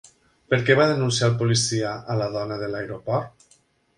Per 0.53 0.57
què 0.69 0.77
va 0.79 0.87
denunciar 0.91 1.27
el 1.31 1.35
policia 1.41 1.91
a 2.13 2.17
la 2.21 2.31
dona 2.37 2.57
de 2.65 2.73
l'aeroport? 2.75 3.49